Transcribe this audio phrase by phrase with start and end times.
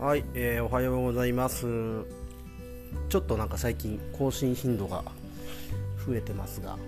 [0.00, 1.66] はい、えー、おはようございます。
[3.10, 5.04] ちょっとなんか最近更新頻度が
[6.06, 6.78] 増えてますが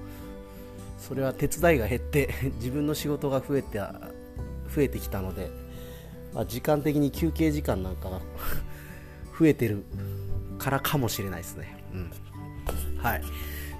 [0.96, 3.78] それは手伝いが減って 自分の仕事が増えて
[4.74, 5.50] 増えてきたので、
[6.32, 8.22] まあ、時間的に休憩時間なんかが
[9.38, 9.84] 増えてる
[10.58, 12.10] からかもしれないですね、うん、
[12.96, 13.22] はい。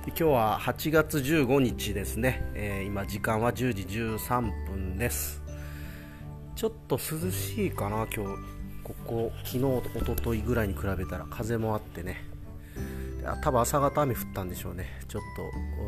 [0.09, 5.41] 今日は8月15日ですね、えー、今時間は10時13分です。
[6.55, 8.62] ちょっと涼しいかな今日。
[8.85, 12.25] ここ昨日おとといぐらいに比べたら風もあってね。
[13.41, 15.01] 多分朝方雨降ったんでしょうね。
[15.09, 15.23] ちょっ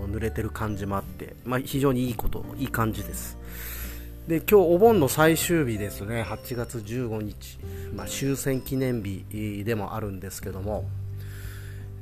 [0.07, 3.37] と濡れてる感じもあって、まあ、非常にいいこといい感じです。
[4.29, 6.23] で今日お盆の最終日ですね。
[6.23, 7.59] 8月15日、
[7.95, 10.85] まあ、終戦記念日でもあるんですけども、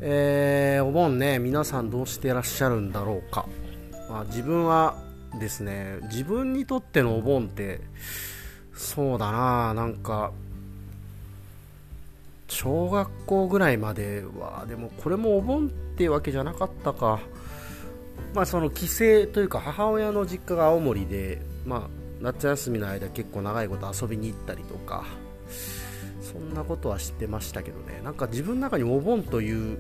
[0.01, 3.47] えー、お盆ね皆さんどうしてらっしゃるんだろうか、
[4.11, 4.97] まあ、自分は
[5.41, 7.81] ですね自分にとってのお盆って
[8.75, 10.33] そうだななんか
[12.63, 17.21] 小学校ぐらいまではでもこれもお盆ってわけじゃなかったか。
[18.35, 21.81] まあその帰省というか母親の実家が青森でまあ
[22.21, 25.05] 夏休みの間結構長いこと遊びに行ったりとか
[26.21, 28.01] そんなことは知ってましたけどね。
[28.05, 29.79] なんか自分の中にお盆という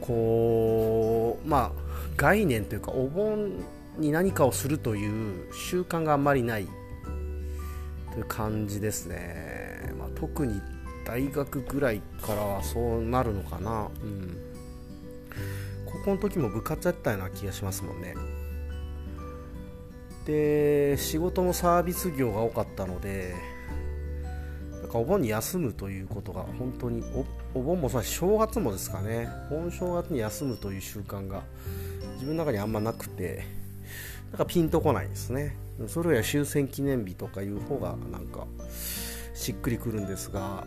[0.00, 1.72] こうまあ
[2.16, 3.52] 概念というかお盆
[3.98, 6.66] に何かをするという習慣があんまりない
[8.12, 10.60] という感じですね、まあ、特に
[11.08, 13.88] 大学ぐらいからはそうなるのかな。
[14.02, 14.36] うん。
[15.86, 18.14] 高校の時も部活やったような気がしますもんね。
[20.26, 23.34] で仕事もサービス業が多かったので
[24.82, 27.02] なんかお盆に休むということが本当に
[27.54, 29.30] お盆もさ正月もですかね。
[29.48, 31.42] 本正月に休むという習慣が
[32.16, 33.44] 自分の中にあんまなくて
[34.30, 35.56] なんかピンとこないですね。
[35.86, 38.46] それや終戦記念日とかいう方がなんか
[39.34, 40.66] しっくりくるんですが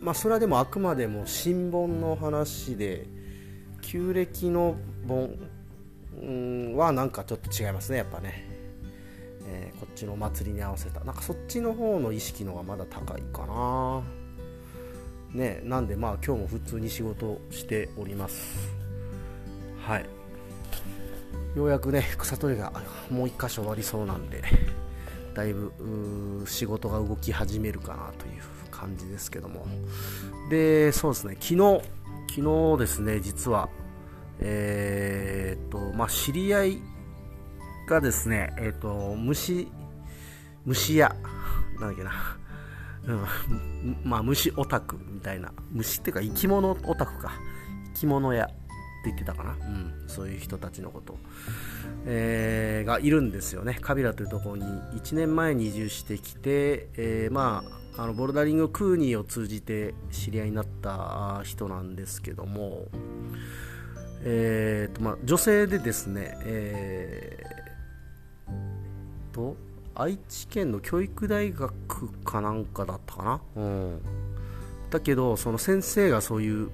[0.00, 3.06] まあ、それはでもあくまでも新本の話で
[3.82, 4.76] 旧暦の
[5.08, 8.44] 本はなんかちょっと違いますねやっぱね、
[9.46, 11.00] えー、こっちのお祭りに合わせた。
[11.04, 14.02] なんかそっちの方の意識の方がまだ高いかな。
[15.32, 18.70] ねなんでまあ今日も普通に仕事しております。
[19.78, 20.06] はい。
[21.56, 22.72] ようやくね草取りが
[23.10, 24.42] もう1箇所終わりそうなんで
[25.34, 25.72] だいぶ
[26.46, 28.42] 仕事が動き始めるかなという。
[28.76, 29.66] 感じですけども。
[30.50, 31.36] でそうですね。
[31.40, 31.80] 昨日
[32.30, 33.68] 昨日ですね実は。
[34.38, 36.82] えー、っとまあ知り合い
[37.88, 39.68] がですねえー、っと虫
[40.64, 41.14] 虫屋。
[41.80, 42.12] なんだっけな。
[43.06, 45.52] うん、まあ虫オタクみたいな。
[45.72, 47.32] 虫っていうか生き物オタクか。
[47.94, 48.54] 生き物屋って
[49.06, 51.16] 言ってたかな、うん、そういう人たちのこと、
[52.06, 53.78] えー、がいるんですよね。
[53.80, 62.88] カビラというところに1年前に移住してきて、えー、まああのボルダリングクーニーを通じて知り合いになった人なんですけども、
[64.22, 69.56] えーとまあ、女性でですね、えー、と
[69.94, 74.02] 愛知県の教育大学かなんかだったかな、うん、
[74.90, 76.70] だけどその先生がそういう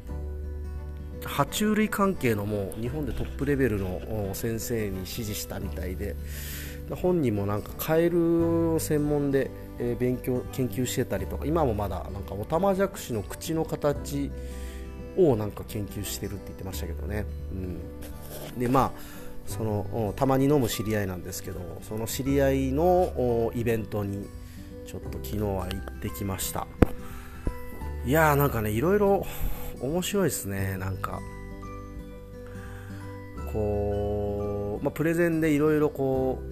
[1.21, 6.17] 爬虫類関係のもう日本でトップレベルの先生に指示したみたいで
[6.91, 14.31] 本人もなんかカエルを専門でえー、勉強研究してたりとか今もまだなんかオタマジャクシの口の形
[15.17, 18.91] をなんか研究してるって言ってましたけどね、うん、でまあ
[19.47, 24.27] そのたまに飲む知り合いなんですけどその知り合いのイベントに
[24.87, 26.67] ちょっと昨日は行ってきました。
[28.05, 29.27] いやーなんかねいろいろ
[29.81, 30.77] 面白いですね。
[30.77, 31.21] なんか
[33.53, 36.52] こう、まあ、プレゼンでいろいろこう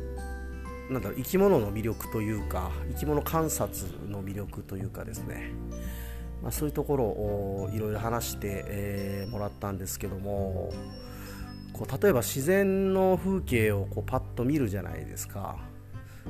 [0.90, 5.52] なんだろう生き物の魅力というか生き物観察の魅力というかですね、
[6.42, 10.72] まあ、そういうところをいろいろ話して、えー、もらったんですけども
[11.72, 15.56] こう例えば自然の風景をこうパッと見るじゃないですか。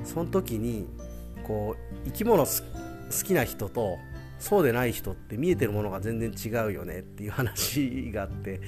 [0.04, 0.86] その時に
[1.42, 2.52] こう生き物好
[3.24, 3.98] きな人と
[4.38, 8.60] そうでない人って見えてるものが全然違うよねっていう話があって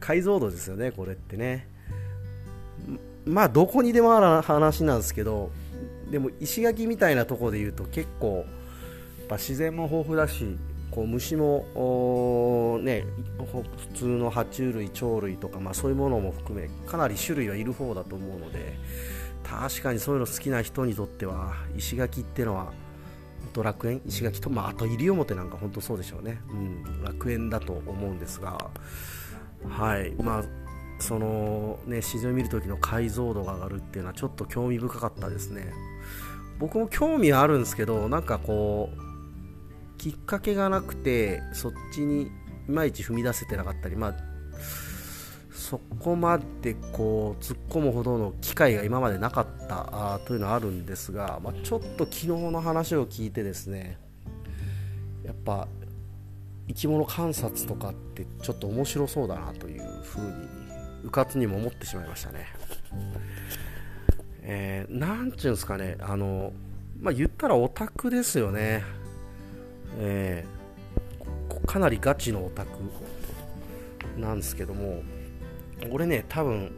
[0.00, 1.68] 解像度ですよねこれってね。
[3.24, 5.50] まあどこにでもある話なんですけど
[6.10, 8.44] でも石垣みたいなところで言うと結構
[9.18, 10.56] やっぱ自然も豊富だし
[10.90, 13.04] こう虫もね
[13.38, 13.64] 普
[13.94, 18.76] 通の爬虫類鳥類とか、まあ、そういうものも含めかなり種類はいる方だと思うので
[19.42, 22.72] 確かにそういうの好きな人にとっては石垣っていうのは
[23.54, 28.70] ド楽園石垣と、まあ、あと西表なんか本当そうでしょうね、うん、楽園だと思うんですが
[29.68, 30.12] はい。
[30.22, 30.44] まあ
[31.02, 35.72] そのね自然を見る時の解像度が上がるっていうのはちょっと興味深かったですね。
[36.58, 42.30] 僕も興味はあるんですけどなんかこうきっかけがなくてそっちにい
[42.68, 44.14] まいち踏み出せてなかったりまあ
[45.50, 53.98] そこまでこう突っ込むほどの機会が今までなかったというのはあるんですが、まあ、ちょっと昨日の話を聞いてですね
[55.24, 55.66] やっぱ
[56.68, 60.61] 生き物観察とかってちょっと面白そうだなというふうに
[61.04, 62.46] うかつにも思ってしまいましたね。
[64.42, 66.52] えー、なんちゅうんですかね、あの、
[67.00, 68.82] まあ、言ったらオタクですよね。
[69.98, 72.70] えー、かなりガチのオタク
[74.18, 75.02] なんですけども、
[75.90, 76.72] 俺ね、多分、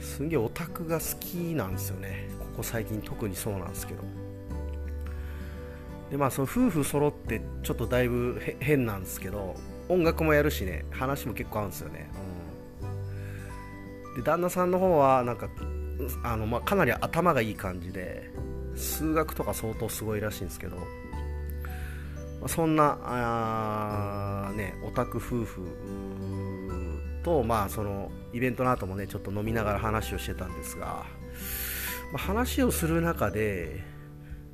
[0.00, 2.28] すんげえオタクが好きなんですよね。
[2.38, 4.02] ここ最近特にそうなんですけど。
[6.10, 9.56] でまあその夫婦揃ってちょっとだいぶ変なんですけど
[9.88, 12.08] 音楽もやるしね話も結構合うんですよね、
[14.16, 15.48] で旦那さんの方はなんか
[16.24, 18.30] あの、まあ、かなり頭がいい感じで
[18.74, 20.82] 数学とか相当すごいらしいんですけど、ま
[22.46, 25.60] あ、そんなあ、ね、オタク夫婦
[27.22, 31.04] と、まあ、そのイベントの後もねちょっと飲みながら話をしてたんですが、
[32.12, 33.84] まあ、話をする中で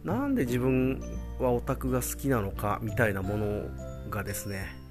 [0.02, 1.00] なんで自分
[1.38, 4.81] はオタクが好きなのかみたいなものがですね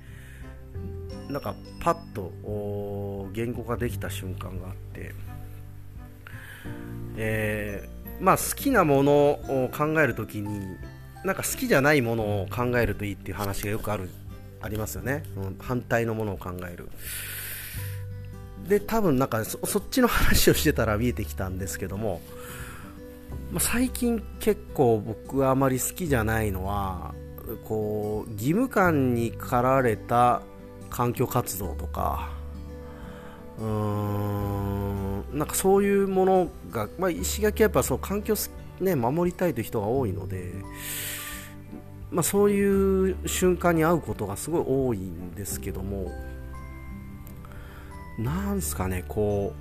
[1.31, 5.13] なんかパッと言語化できた瞬間があって、
[7.18, 10.78] えー、まあ好きなものを考えるときに
[11.24, 14.10] なんか好きじゃないものを考えるといいっていう話がよくある
[14.62, 16.89] ありますよね、うん、反対のものを考える。
[18.68, 22.22] で多分なんかそっちの話をしてたら見えてきたんですけども
[23.51, 27.13] まあ、最近結構僕はあまり好きじゃないのは
[27.66, 30.42] こう義務感に駆られた
[30.91, 32.29] 環境活動とか
[33.57, 38.35] うーんなんかそういうものが、まあ、石垣はやっぱそう環境、
[38.79, 40.53] ね、守りたいという人が多いので、
[42.11, 46.11] まあ、そういう瞬間に会うことがすごい多いんですけども
[48.19, 49.53] なんすかねこ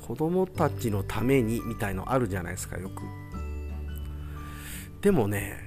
[0.00, 3.02] う子供たちのためにみたいのあるじゃないですかよく。
[5.00, 5.58] でもね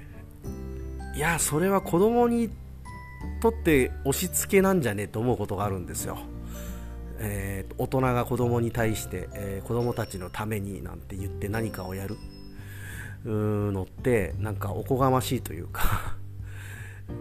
[1.14, 2.50] いやそれは子供に
[3.40, 6.18] とって押し付けなんじゃねえと思うことがあるんですよ、
[7.18, 12.16] えー、大人が子供に対して、えー、子供たちのためになんて言って何かをやる
[13.24, 16.16] のってなんかおこがましいというか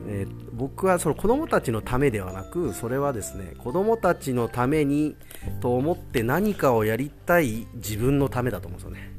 [0.07, 5.15] えー、僕はその子供たちのためではなくそれはですね子供たちのために
[5.61, 9.11] と思って何かをやりたい自分のためだと思うんですよね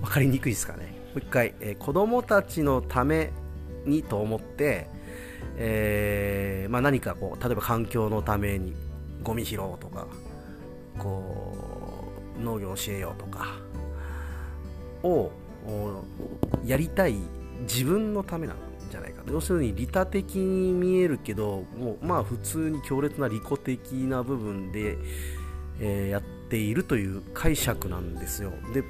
[0.00, 3.30] 分かりにくいですかねもう一回、えー、子供たちのため
[3.84, 4.88] にと思って、
[5.56, 8.74] えー、まあ、何かこう例えば環境のために
[9.22, 10.06] ゴミ拾おうとか
[10.98, 13.56] こう農業教えようとか
[15.02, 15.30] を
[16.64, 17.16] やりたい
[17.62, 18.56] 自分のためなん
[18.90, 24.98] じゃないか要するに利他的に見えるけどもうまあ普通に強烈な利己的な部分で、
[25.80, 28.52] えー、やっているという解釈なんですよ。
[28.74, 28.82] で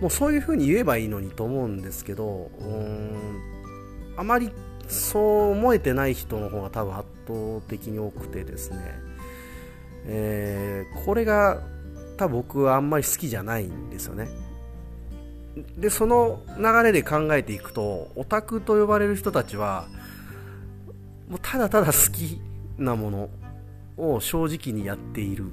[0.00, 3.16] もうそういうふうに言えばいいのにと思うんですけどうん
[4.16, 4.50] あまり
[4.88, 7.34] そう思えてない人の方が多分圧倒
[7.68, 8.78] 的に多くてですね、
[10.06, 11.60] えー、これが
[12.16, 14.28] 多分僕はあんまり好きじゃないんですよね。
[15.76, 19.88] でその流れで考えていくとオタクと呼ばれる人たちは
[21.28, 22.40] もうただただ好き
[22.78, 23.28] なもの
[23.96, 25.50] を正直にやっている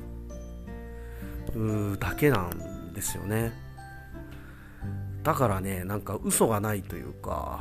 [2.00, 3.65] だけなんですよね。
[5.26, 7.60] だからねなんか嘘がないというか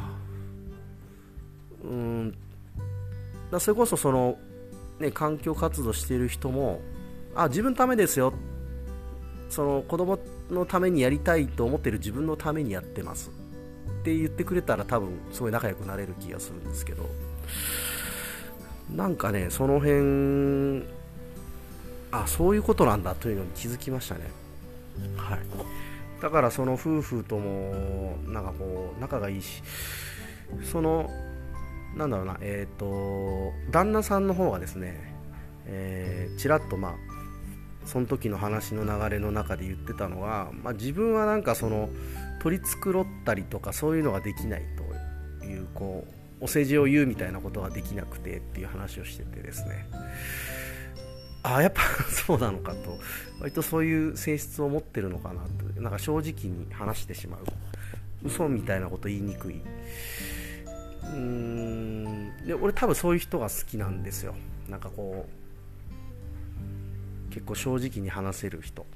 [1.82, 2.34] うん
[3.50, 4.36] だそれこそその、
[5.00, 6.82] ね、環境活動している人も
[7.34, 8.32] あ自分のためですよ。
[9.48, 10.18] その子供
[10.50, 13.30] のためにやりたいと思ってる自分のためにやってます。
[13.30, 17.08] って言ってくれたら多分すごい仲良くなれる気がするんですけど。
[18.94, 20.84] なんかねその辺
[22.12, 24.20] あそういうことなんだというのに気づきましたね。
[25.16, 25.38] はい。
[26.24, 29.62] だからその夫婦ともなんかこう仲がいいし
[30.62, 31.10] その
[31.94, 35.12] なんだろうなえっ、ー、と旦那さんの方がですね
[35.66, 36.94] えー、ちらっとまあ
[37.84, 41.90] その時の話の流れの中で言ってたのは、まあ、自分はなんかその
[42.40, 44.62] 取り繕ったりとかそういうのができない
[45.40, 46.06] というこ
[46.40, 49.86] うお世辞を言うみたいなことができなくてっていう話をしててですね。
[51.44, 52.98] ああやっぱ そうなのかと。
[53.40, 55.42] 割とそういう性質を持ってるのかな
[55.74, 57.40] となんか正直に話してしまう。
[58.24, 59.60] 嘘みたいなこと言いにくい。
[59.60, 62.46] うーん。
[62.46, 64.34] で俺多分そういう人が好きなんですよ。
[64.68, 65.44] なんかこう
[67.34, 68.86] 結構正直に話せる人、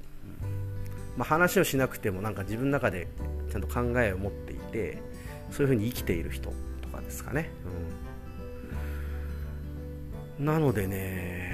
[1.17, 3.07] まあ、話をしなくてもなんか自分の中で
[3.51, 4.97] ちゃんと考えを持っていて
[5.51, 7.49] そういうふうに生きている人とかですかね、
[10.39, 11.48] うん、なのでね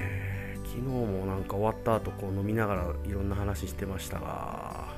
[0.76, 4.88] 昨日もなんか終わった後こう飲みながらいろんな話してましたが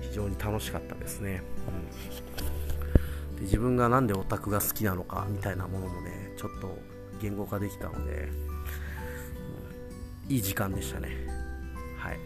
[0.00, 1.42] 非常に楽しかったですね、
[3.28, 6.78] うん、で自分が何でオタクが好きなのかみたいなものもねちょっと
[7.20, 8.28] 言語化できたので、
[10.28, 11.08] うん、いい時間でしたね。
[11.98, 12.18] はい。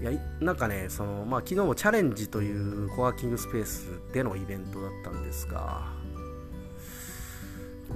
[0.00, 5.88] いやなんかねその、まあ、昨日もチャレンジというコワーキングスペースでのイベントだったんですが、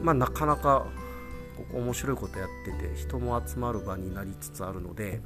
[0.01, 0.87] まあ、なかなか
[1.59, 5.21] ここ面白いことやってて人も集まる場になりつつあるので、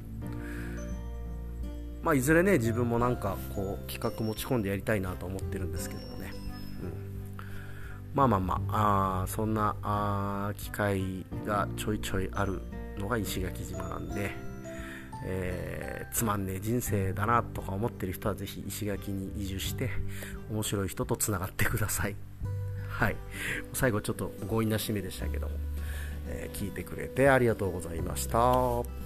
[2.02, 6.32] まあ、いずれね自分もなんかこう企画持ち込んでやりたいなと思ってるんですけどもね、
[6.82, 6.92] うん、
[8.14, 12.62] まあまあまああそんなあ機会がちょいちょいある
[12.96, 14.52] のが石垣島なんで。
[15.24, 19.88] えー、つまんねえ人生だなとか思ってる人はぜひ石垣に移住して
[20.50, 22.16] 面白い人とつながってください。
[22.88, 23.16] はい。
[23.72, 25.54] 最後ちょっと強引な締めでしたけども、
[26.26, 29.01] え、聞いてくれてありがとうございました。